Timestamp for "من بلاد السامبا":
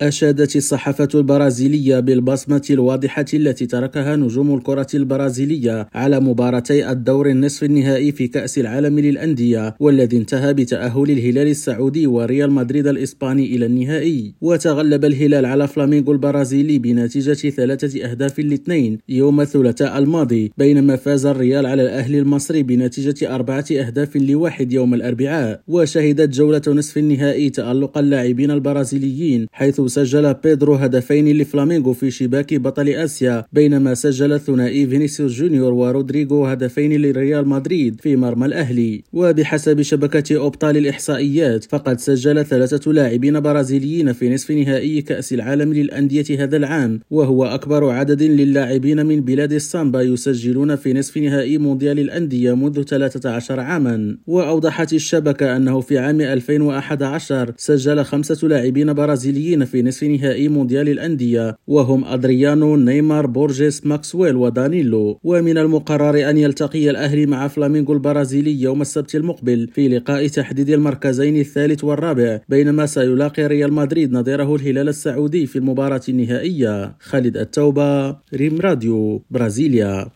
49.06-50.02